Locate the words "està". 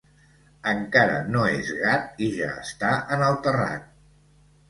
2.63-2.93